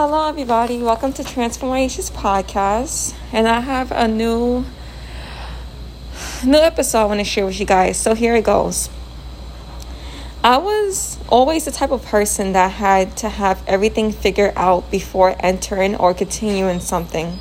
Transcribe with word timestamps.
Hello, 0.00 0.28
everybody. 0.28 0.80
Welcome 0.80 1.12
to 1.14 1.24
Transformations 1.24 2.08
Podcast, 2.08 3.16
and 3.32 3.48
I 3.48 3.58
have 3.58 3.90
a 3.90 4.06
new 4.06 4.64
new 6.44 6.58
episode 6.58 7.00
I 7.00 7.04
want 7.06 7.18
to 7.18 7.24
share 7.24 7.44
with 7.44 7.58
you 7.58 7.66
guys. 7.66 7.96
So 7.96 8.14
here 8.14 8.36
it 8.36 8.44
goes. 8.44 8.90
I 10.44 10.58
was 10.58 11.18
always 11.28 11.64
the 11.64 11.72
type 11.72 11.90
of 11.90 12.04
person 12.04 12.52
that 12.52 12.70
had 12.70 13.16
to 13.16 13.28
have 13.28 13.60
everything 13.66 14.12
figured 14.12 14.52
out 14.54 14.88
before 14.88 15.34
entering 15.40 15.96
or 15.96 16.14
continuing 16.14 16.78
something. 16.78 17.36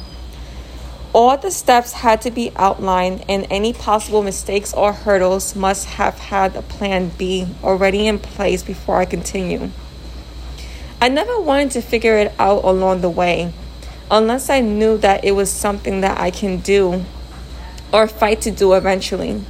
All 1.14 1.38
the 1.38 1.52
steps 1.52 1.94
had 1.94 2.24
to 2.24 2.32
be 2.32 2.52
outlined, 2.56 3.24
and 3.30 3.46
any 3.52 3.72
possible 3.72 4.24
mistakes 4.24 4.74
or 4.74 4.94
hurdles 4.94 5.56
must 5.56 5.86
have 5.86 6.18
had 6.18 6.56
a 6.56 6.64
plan 6.64 7.12
B 7.20 7.46
already 7.64 8.08
in 8.08 8.18
place 8.18 8.64
before 8.64 8.98
I 8.98 9.06
continue. 9.06 9.70
I 11.00 11.10
never 11.10 11.40
wanted 11.40 11.72
to 11.72 11.82
figure 11.82 12.18
it 12.18 12.34
out 12.40 12.64
along 12.64 13.02
the 13.02 13.10
way 13.10 13.54
unless 14.10 14.50
I 14.50 14.62
knew 14.62 14.98
that 14.98 15.24
it 15.24 15.34
was 15.34 15.52
something 15.52 16.02
that 16.02 16.20
I 16.20 16.32
can 16.32 16.58
do 16.58 17.06
or 17.94 18.08
fight 18.08 18.42
to 18.42 18.52
do 18.52 18.74
eventually. 18.74 19.44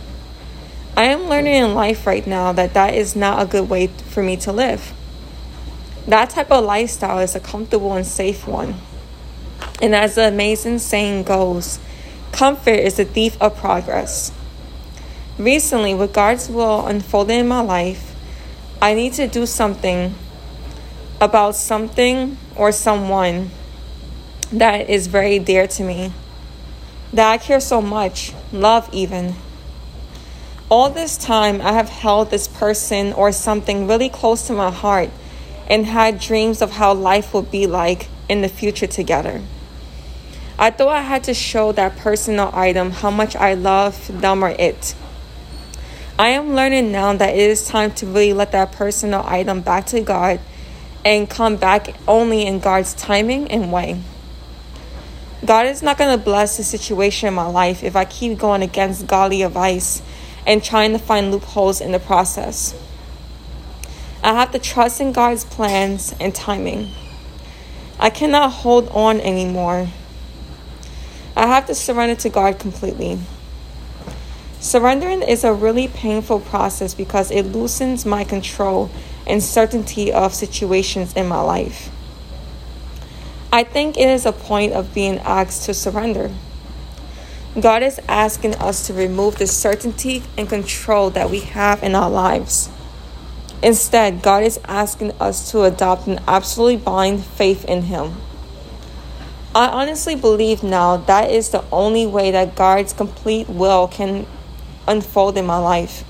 I 0.98 1.06
am 1.06 1.30
learning 1.30 1.56
in 1.56 1.74
life 1.74 2.06
right 2.06 2.28
now 2.28 2.52
that 2.52 2.74
that 2.74 2.96
is 2.96 3.16
not 3.16 3.42
a 3.42 3.46
good 3.46 3.70
way 3.70 3.88
for 3.88 4.22
me 4.22 4.36
to 4.38 4.52
live. 4.52 4.94
That 6.06 6.32
type 6.32 6.52
of 6.52 6.66
lifestyle 6.66 7.20
is 7.20 7.34
a 7.34 7.40
comfortable 7.40 7.94
and 7.94 8.06
safe 8.06 8.46
one. 8.46 8.76
And 9.82 9.96
as 9.96 10.16
the 10.16 10.28
amazing 10.28 10.80
saying 10.80 11.24
goes, 11.24 11.80
comfort 12.34 12.80
is 12.80 12.96
the 12.98 13.06
thief 13.06 13.42
of 13.42 13.56
progress. 13.56 14.34
Recently, 15.38 15.94
with 15.94 16.14
God's 16.14 16.50
will 16.50 16.88
unfolding 16.88 17.40
in 17.40 17.48
my 17.48 17.62
life, 17.62 18.16
I 18.82 18.96
need 18.96 19.14
to 19.14 19.28
do 19.28 19.46
something 19.46 20.16
about 21.20 21.56
something 21.56 22.38
or 22.56 22.72
someone 22.72 23.50
that 24.52 24.90
is 24.90 25.08
very 25.08 25.40
dear 25.40 25.68
to 25.68 25.84
me, 25.84 26.14
that 27.14 27.32
I 27.32 27.38
care 27.38 27.60
so 27.60 27.82
much, 27.82 28.34
love 28.52 28.90
even. 28.94 29.36
All 30.70 30.90
this 30.90 31.18
time, 31.18 31.62
I 31.62 31.74
have 31.74 31.90
held 31.90 32.30
this 32.30 32.48
person 32.48 33.14
or 33.14 33.32
something 33.32 33.88
really 33.88 34.10
close 34.10 34.48
to 34.48 34.54
my 34.54 34.70
heart 34.70 35.10
and 35.70 35.86
had 35.86 36.20
dreams 36.20 36.62
of 36.62 36.72
how 36.72 36.94
life 36.94 37.34
would 37.34 37.50
be 37.50 37.68
like 37.68 38.08
in 38.30 38.42
the 38.42 38.50
future 38.50 38.88
together. 38.88 39.42
I 40.60 40.72
thought 40.72 40.90
I 40.90 41.02
had 41.02 41.24
to 41.26 41.34
show 41.34 41.72
that 41.74 41.98
person 41.98 42.40
or 42.40 42.54
item 42.56 42.92
how 42.92 43.12
much 43.12 43.36
I 43.36 43.54
love 43.54 44.22
them 44.22 44.44
or 44.44 44.50
it. 44.50 44.96
I 46.20 46.30
am 46.30 46.56
learning 46.56 46.92
now 46.92 47.14
that 47.14 47.36
it 47.36 47.50
is 47.50 47.68
time 47.68 47.92
to 47.94 48.08
really 48.08 48.34
let 48.34 48.52
that 48.54 48.72
person 48.72 49.14
or 49.14 49.24
item 49.26 49.62
back 49.62 49.86
to 49.88 50.02
God 50.02 50.40
and 51.08 51.30
come 51.30 51.56
back 51.56 51.96
only 52.06 52.46
in 52.46 52.60
God's 52.60 52.94
timing 52.94 53.50
and 53.50 53.72
way. 53.72 53.98
God 55.46 55.66
is 55.66 55.82
not 55.82 55.98
going 55.98 56.18
to 56.18 56.22
bless 56.22 56.58
the 56.58 56.64
situation 56.64 57.30
in 57.30 57.34
my 57.34 57.46
life 57.46 57.82
if 57.82 57.96
I 57.96 58.04
keep 58.04 58.38
going 58.38 58.62
against 58.62 59.08
godly 59.08 59.42
advice 59.42 60.02
and 60.46 60.62
trying 60.62 60.92
to 60.92 61.00
find 61.00 61.32
loopholes 61.32 61.80
in 61.80 61.94
the 61.94 62.00
process. 62.00 62.76
I 64.22 64.34
have 64.34 64.52
to 64.52 64.60
trust 64.60 65.00
in 65.00 65.14
God's 65.14 65.46
plans 65.46 66.14
and 66.20 66.36
timing. 66.36 66.90
I 67.98 68.10
cannot 68.10 68.52
hold 68.52 68.90
on 68.90 69.22
anymore. 69.22 69.88
I 71.38 71.48
have 71.48 71.68
to 71.68 71.76
surrender 71.76 72.16
to 72.16 72.30
God 72.30 72.60
completely. 72.60 73.18
Surrendering 74.60 75.22
is 75.22 75.46
a 75.46 75.54
really 75.54 75.88
painful 75.88 76.42
process 76.42 76.94
because 76.94 77.32
it 77.32 77.44
loosens 77.44 78.06
my 78.06 78.26
control 78.26 78.92
and 79.28 79.44
certainty 79.44 80.12
of 80.12 80.34
situations 80.34 81.14
in 81.14 81.28
my 81.28 81.42
life. 81.42 81.92
I 83.52 83.64
think 83.64 83.98
it 83.98 84.08
is 84.08 84.26
a 84.26 84.32
point 84.32 84.74
of 84.74 84.94
being 84.94 85.20
asked 85.20 85.66
to 85.66 85.74
surrender. 85.74 86.32
God 87.60 87.82
is 87.82 88.00
asking 88.08 88.56
us 88.56 88.86
to 88.88 88.94
remove 88.94 89.38
the 89.38 89.48
certainty 89.48 90.24
and 90.38 90.48
control 90.48 91.10
that 91.12 91.30
we 91.30 91.40
have 91.40 91.82
in 91.82 91.96
our 91.96 92.10
lives. 92.10 92.70
Instead, 93.64 94.22
God 94.22 94.44
is 94.44 94.60
asking 94.66 95.14
us 95.14 95.50
to 95.52 95.64
adopt 95.64 96.06
an 96.08 96.20
absolutely 96.28 96.78
blind 96.78 97.24
faith 97.24 97.66
in 97.66 97.84
Him. 97.84 98.16
I 99.56 99.68
honestly 99.70 100.16
believe 100.16 100.62
now 100.62 100.98
that 100.98 101.32
is 101.32 101.50
the 101.50 101.64
only 101.72 102.06
way 102.06 102.30
that 102.30 102.56
God's 102.56 102.94
complete 102.94 103.50
will 103.50 103.88
can 103.88 104.28
unfold 104.88 105.36
in 105.36 105.48
my 105.48 105.58
life. 105.58 106.04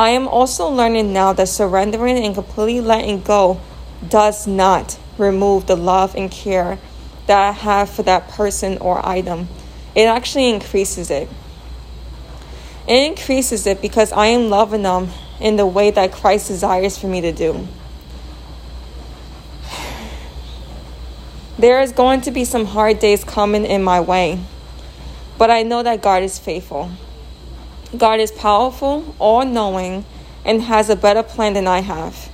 I 0.00 0.10
am 0.12 0.28
also 0.28 0.66
learning 0.66 1.12
now 1.12 1.34
that 1.34 1.46
surrendering 1.46 2.16
and 2.16 2.34
completely 2.34 2.80
letting 2.80 3.20
go 3.20 3.60
does 4.08 4.46
not 4.46 4.98
remove 5.18 5.66
the 5.66 5.76
love 5.76 6.14
and 6.14 6.30
care 6.30 6.78
that 7.26 7.38
I 7.38 7.52
have 7.52 7.90
for 7.90 8.02
that 8.04 8.28
person 8.28 8.78
or 8.78 9.06
item. 9.06 9.50
It 9.94 10.04
actually 10.04 10.48
increases 10.48 11.10
it. 11.10 11.28
It 12.88 13.10
increases 13.10 13.66
it 13.66 13.82
because 13.82 14.10
I 14.10 14.28
am 14.28 14.48
loving 14.48 14.84
them 14.84 15.08
in 15.38 15.56
the 15.56 15.66
way 15.66 15.90
that 15.90 16.12
Christ 16.12 16.48
desires 16.48 16.96
for 16.96 17.06
me 17.06 17.20
to 17.20 17.32
do. 17.32 17.68
There 21.58 21.82
is 21.82 21.92
going 21.92 22.22
to 22.22 22.30
be 22.30 22.46
some 22.46 22.64
hard 22.64 23.00
days 23.00 23.22
coming 23.22 23.66
in 23.66 23.84
my 23.84 24.00
way, 24.00 24.40
but 25.36 25.50
I 25.50 25.62
know 25.62 25.82
that 25.82 26.00
God 26.00 26.22
is 26.22 26.38
faithful. 26.38 26.90
God 27.96 28.20
is 28.20 28.30
powerful, 28.30 29.14
all 29.18 29.44
knowing, 29.44 30.04
and 30.44 30.62
has 30.62 30.88
a 30.88 30.96
better 30.96 31.22
plan 31.22 31.54
than 31.54 31.66
I 31.66 31.80
have. 31.80 32.30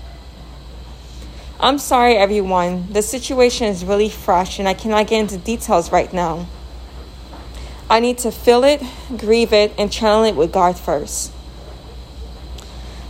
I'm 1.58 1.78
sorry, 1.78 2.16
everyone. 2.16 2.92
The 2.92 3.00
situation 3.00 3.66
is 3.68 3.84
really 3.84 4.10
fresh, 4.10 4.58
and 4.58 4.68
I 4.68 4.74
cannot 4.74 5.06
get 5.06 5.20
into 5.20 5.38
details 5.38 5.90
right 5.90 6.12
now. 6.12 6.46
I 7.88 8.00
need 8.00 8.18
to 8.18 8.30
feel 8.30 8.64
it, 8.64 8.82
grieve 9.16 9.52
it, 9.54 9.72
and 9.78 9.90
channel 9.90 10.24
it 10.24 10.36
with 10.36 10.52
God 10.52 10.78
first. 10.78 11.32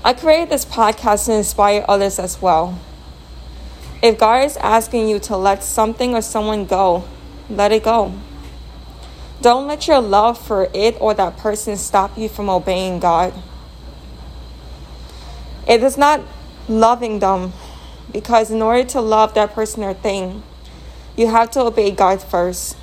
I 0.05 0.13
created 0.13 0.51
this 0.51 0.65
podcast 0.65 1.27
to 1.27 1.33
inspire 1.33 1.85
others 1.89 2.21
as 2.21 2.41
well. 2.41 2.79
If 4.03 4.19
God 4.19 4.45
is 4.45 4.57
asking 4.59 5.09
you 5.09 5.19
to 5.21 5.37
let 5.37 5.65
something 5.65 6.15
or 6.15 6.23
someone 6.23 6.67
go, 6.67 7.05
let 7.51 7.73
it 7.73 7.83
go. 7.83 8.15
Don't 9.41 9.67
let 9.67 9.87
your 9.87 10.01
love 10.01 10.39
for 10.39 10.69
it 10.73 10.97
or 11.01 11.15
that 11.15 11.37
person 11.37 11.77
stop 11.77 12.17
you 12.17 12.29
from 12.29 12.49
obeying 12.49 12.99
God. 12.99 13.35
It 15.69 15.83
is 15.83 15.99
not 15.99 16.21
loving 16.69 17.19
them 17.19 17.53
because, 18.13 18.51
in 18.51 18.63
order 18.63 18.85
to 18.91 19.01
love 19.01 19.35
that 19.35 19.53
person 19.53 19.85
or 19.85 19.95
thing, 19.95 20.43
you 21.17 21.29
have 21.29 21.51
to 21.53 21.61
obey 21.61 21.91
God 21.91 22.23
first. 22.23 22.77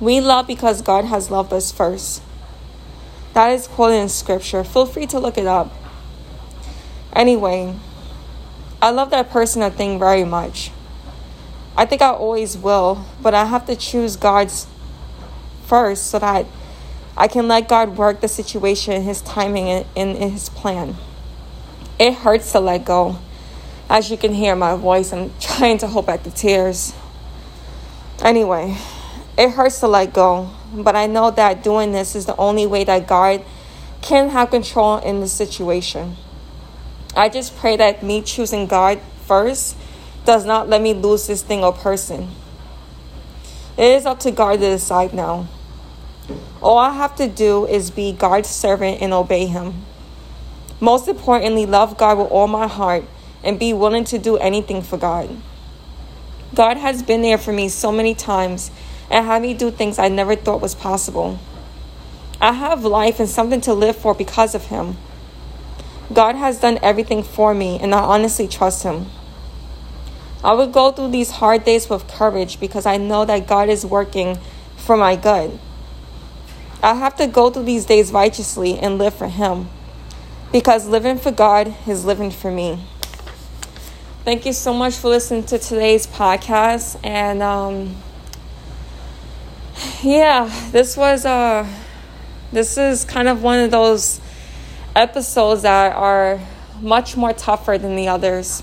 We 0.00 0.20
love 0.20 0.46
because 0.46 0.82
God 0.82 1.04
has 1.06 1.30
loved 1.30 1.52
us 1.52 1.72
first. 1.72 2.22
That 3.34 3.48
is 3.48 3.66
quoted 3.66 3.96
in 3.96 4.08
scripture. 4.08 4.64
Feel 4.64 4.86
free 4.86 5.06
to 5.06 5.18
look 5.18 5.38
it 5.38 5.46
up. 5.46 5.72
Anyway, 7.12 7.74
I 8.82 8.90
love 8.90 9.10
that 9.10 9.30
person 9.30 9.62
or 9.62 9.70
thing 9.70 9.98
very 9.98 10.24
much. 10.24 10.70
I 11.76 11.86
think 11.86 12.02
I 12.02 12.10
always 12.10 12.56
will, 12.56 13.04
but 13.22 13.34
I 13.34 13.44
have 13.44 13.66
to 13.66 13.76
choose 13.76 14.16
God's 14.16 14.66
first 15.68 16.08
so 16.08 16.18
that 16.18 16.46
I 17.16 17.28
can 17.28 17.46
let 17.46 17.68
God 17.68 17.96
work 17.96 18.20
the 18.20 18.28
situation, 18.28 19.02
His 19.02 19.20
timing, 19.20 19.84
and 19.96 20.16
His 20.16 20.48
plan. 20.48 20.96
It 21.98 22.14
hurts 22.14 22.52
to 22.52 22.60
let 22.60 22.84
go. 22.84 23.18
As 23.90 24.10
you 24.10 24.16
can 24.16 24.32
hear 24.32 24.54
my 24.56 24.76
voice, 24.76 25.12
I'm 25.12 25.32
trying 25.40 25.78
to 25.78 25.86
hold 25.86 26.06
back 26.06 26.22
the 26.22 26.30
tears. 26.30 26.94
Anyway, 28.22 28.76
it 29.36 29.50
hurts 29.50 29.80
to 29.80 29.88
let 29.88 30.12
go, 30.12 30.50
but 30.74 30.96
I 30.96 31.06
know 31.06 31.30
that 31.30 31.62
doing 31.62 31.92
this 31.92 32.16
is 32.16 32.26
the 32.26 32.36
only 32.36 32.66
way 32.66 32.84
that 32.84 33.06
God 33.06 33.44
can 34.00 34.30
have 34.30 34.50
control 34.50 34.98
in 34.98 35.20
the 35.20 35.28
situation. 35.28 36.16
I 37.16 37.28
just 37.28 37.56
pray 37.56 37.76
that 37.76 38.02
me 38.02 38.22
choosing 38.22 38.66
God 38.66 39.00
first 39.26 39.76
does 40.24 40.44
not 40.44 40.68
let 40.68 40.80
me 40.80 40.94
lose 40.94 41.26
this 41.26 41.42
thing 41.42 41.64
or 41.64 41.72
person. 41.72 42.28
It 43.76 43.84
is 43.84 44.06
up 44.06 44.20
to 44.20 44.30
God 44.30 44.60
to 44.60 44.70
decide 44.70 45.14
now. 45.14 45.48
All 46.60 46.78
I 46.78 46.90
have 46.90 47.14
to 47.16 47.28
do 47.28 47.66
is 47.66 47.90
be 47.90 48.12
God's 48.12 48.48
servant 48.48 49.00
and 49.00 49.12
obey 49.12 49.46
Him. 49.46 49.84
Most 50.80 51.06
importantly, 51.06 51.66
love 51.66 51.96
God 51.96 52.18
with 52.18 52.30
all 52.30 52.48
my 52.48 52.66
heart 52.66 53.04
and 53.44 53.58
be 53.58 53.72
willing 53.72 54.04
to 54.04 54.18
do 54.18 54.36
anything 54.38 54.82
for 54.82 54.96
God. 54.96 55.30
God 56.54 56.76
has 56.76 57.02
been 57.02 57.22
there 57.22 57.38
for 57.38 57.52
me 57.52 57.68
so 57.68 57.92
many 57.92 58.14
times 58.14 58.70
and 59.10 59.24
had 59.24 59.42
me 59.42 59.54
do 59.54 59.70
things 59.70 59.98
I 59.98 60.08
never 60.08 60.34
thought 60.34 60.60
was 60.60 60.74
possible. 60.74 61.38
I 62.40 62.52
have 62.52 62.84
life 62.84 63.20
and 63.20 63.28
something 63.28 63.60
to 63.62 63.74
live 63.74 63.96
for 63.96 64.14
because 64.14 64.54
of 64.54 64.66
Him. 64.66 64.96
God 66.12 66.36
has 66.36 66.60
done 66.60 66.78
everything 66.82 67.22
for 67.22 67.54
me, 67.54 67.78
and 67.80 67.94
I 67.94 68.00
honestly 68.00 68.48
trust 68.48 68.82
Him. 68.82 69.06
I 70.42 70.52
will 70.52 70.68
go 70.68 70.92
through 70.92 71.10
these 71.10 71.32
hard 71.32 71.64
days 71.64 71.90
with 71.90 72.08
courage 72.08 72.60
because 72.60 72.86
I 72.86 72.96
know 72.96 73.24
that 73.24 73.46
God 73.46 73.68
is 73.68 73.84
working 73.84 74.38
for 74.76 74.96
my 74.96 75.16
good. 75.16 75.58
I 76.82 76.94
have 76.94 77.16
to 77.16 77.26
go 77.26 77.50
through 77.50 77.64
these 77.64 77.84
days 77.84 78.12
righteously 78.12 78.78
and 78.78 78.98
live 78.98 79.14
for 79.14 79.26
Him 79.26 79.68
because 80.52 80.86
living 80.86 81.18
for 81.18 81.32
God 81.32 81.74
is 81.88 82.04
living 82.04 82.30
for 82.30 82.50
me. 82.50 82.80
thank 84.24 84.46
you 84.46 84.52
so 84.52 84.72
much 84.72 84.94
for 84.94 85.08
listening 85.08 85.42
to 85.44 85.58
today's 85.58 86.06
podcast. 86.06 87.00
And 87.02 87.42
um, 87.42 87.96
yeah, 90.02 90.48
this 90.70 90.96
was 90.96 91.24
uh, 91.24 91.66
this 92.52 92.78
is 92.78 93.04
kind 93.04 93.26
of 93.26 93.42
one 93.42 93.58
of 93.58 93.72
those 93.72 94.20
episodes 94.94 95.62
that 95.62 95.96
are 95.96 96.40
much 96.80 97.16
more 97.16 97.32
tougher 97.32 97.76
than 97.76 97.96
the 97.96 98.06
others. 98.06 98.62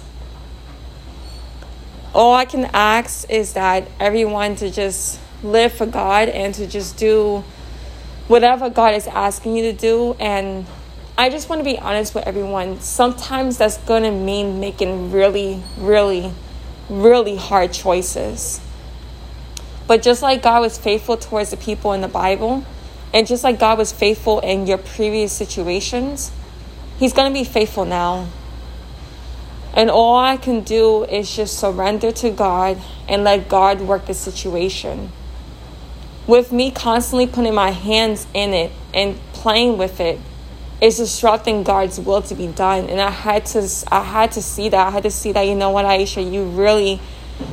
All 2.14 2.34
I 2.34 2.46
can 2.46 2.66
ask 2.74 3.30
is 3.30 3.54
that 3.54 3.90
everyone 4.00 4.56
to 4.58 4.72
just 4.72 5.20
live 5.44 5.74
for 5.74 5.86
God 5.86 6.30
and 6.30 6.54
to 6.56 6.66
just 6.66 6.96
do 6.98 7.44
whatever 8.28 8.70
God 8.70 8.96
is 8.96 9.08
asking 9.08 9.56
you 9.56 9.72
to 9.72 9.74
do. 9.74 10.16
And 10.20 10.66
I 11.18 11.30
just 11.30 11.50
want 11.50 11.60
to 11.60 11.64
be 11.64 11.78
honest 11.78 12.16
with 12.16 12.26
everyone. 12.28 12.80
Sometimes 12.80 13.58
that's 13.58 13.78
going 13.78 14.04
to 14.04 14.12
mean 14.12 14.60
making 14.60 15.12
really, 15.12 15.62
really, 15.78 16.32
really 16.90 17.36
hard 17.36 17.74
choices. 17.74 18.60
But 19.88 20.02
just 20.02 20.22
like 20.22 20.42
God 20.42 20.62
was 20.62 20.78
faithful 20.78 21.18
towards 21.18 21.52
the 21.52 21.58
people 21.58 21.94
in 21.94 22.02
the 22.02 22.08
Bible, 22.08 22.66
and 23.14 23.28
just 23.28 23.44
like 23.44 23.60
God 23.60 23.78
was 23.78 23.92
faithful 23.92 24.40
in 24.40 24.68
your 24.68 24.78
previous 24.78 25.32
situations, 25.32 26.32
He's 26.98 27.14
going 27.14 27.32
to 27.32 27.34
be 27.34 27.44
faithful 27.44 27.86
now. 27.86 28.28
And 29.74 29.92
all 29.92 30.18
I 30.18 30.38
can 30.38 30.62
do 30.62 31.04
is 31.04 31.36
just 31.36 31.60
surrender 31.60 32.12
to 32.14 32.30
God 32.32 32.82
and 33.08 33.24
let 33.24 33.50
God 33.50 33.82
work 33.82 34.06
the 34.06 34.14
situation 34.14 35.12
with 36.28 36.52
me 36.52 36.72
constantly 36.72 37.28
putting 37.28 37.54
my 37.54 37.72
hands 37.72 38.28
in 38.34 38.54
it 38.54 38.72
and 38.94 39.18
playing 39.34 39.78
with 39.78 40.00
it 40.00 40.20
is 40.82 40.98
disrupting 40.98 41.64
God's 41.64 42.00
will 42.00 42.22
to 42.24 42.36
be 42.36 42.48
done. 42.48 42.90
And 42.90 43.00
I 43.00 43.10
had 43.10 43.46
to 43.48 43.70
I 43.92 44.04
had 44.04 44.32
to 44.34 44.42
see 44.42 44.70
that. 44.70 44.88
I 44.88 44.90
had 44.92 45.04
to 45.04 45.12
see 45.12 45.32
that, 45.32 45.44
you 45.44 45.56
know 45.56 45.70
what, 45.70 45.86
Aisha, 45.86 46.32
you 46.32 46.44
really 46.46 47.00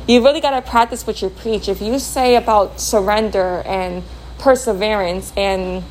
you 0.07 0.23
really 0.23 0.41
gotta 0.41 0.61
practice 0.61 1.05
what 1.05 1.21
you 1.21 1.29
preach. 1.29 1.67
If 1.67 1.81
you 1.81 1.99
say 1.99 2.35
about 2.35 2.79
surrender 2.79 3.63
and 3.65 4.03
perseverance 4.39 5.31
and 5.37 5.83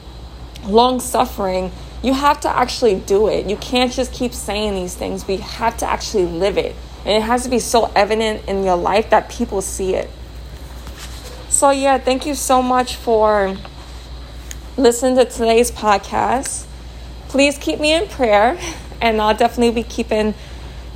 long 0.64 1.00
suffering, 1.00 1.72
you 2.02 2.12
have 2.12 2.40
to 2.40 2.48
actually 2.48 2.96
do 2.96 3.28
it. 3.28 3.46
You 3.46 3.56
can't 3.56 3.92
just 3.92 4.12
keep 4.12 4.32
saying 4.32 4.74
these 4.74 4.94
things, 4.94 5.26
We 5.26 5.36
have 5.38 5.76
to 5.78 5.86
actually 5.88 6.26
live 6.26 6.58
it. 6.58 6.74
And 7.04 7.10
it 7.10 7.22
has 7.22 7.44
to 7.44 7.50
be 7.50 7.58
so 7.58 7.90
evident 7.96 8.48
in 8.48 8.62
your 8.62 8.76
life 8.76 9.10
that 9.10 9.28
people 9.28 9.60
see 9.60 9.94
it. 9.94 10.10
So, 11.52 11.68
yeah, 11.68 11.98
thank 11.98 12.24
you 12.24 12.34
so 12.34 12.62
much 12.62 12.96
for 12.96 13.54
listening 14.78 15.16
to 15.16 15.26
today's 15.26 15.70
podcast. 15.70 16.64
Please 17.28 17.58
keep 17.58 17.78
me 17.78 17.92
in 17.92 18.08
prayer, 18.08 18.58
and 19.02 19.20
I'll 19.20 19.36
definitely 19.36 19.82
be 19.82 19.86
keeping 19.86 20.32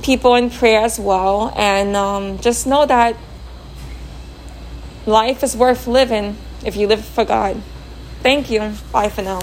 people 0.01 0.33
in 0.33 0.49
prayer 0.49 0.81
as 0.81 0.99
well. 0.99 1.53
And 1.55 1.95
um, 1.95 2.39
just 2.39 2.65
know 2.65 2.87
that 2.87 3.15
life 5.05 5.43
is 5.43 5.55
worth 5.55 5.85
living 5.85 6.37
if 6.65 6.75
you 6.75 6.87
live 6.87 7.05
for 7.05 7.23
God. 7.23 7.61
Thank 8.23 8.49
you. 8.49 8.73
Bye 8.91 9.09
for 9.09 9.21
now. 9.21 9.41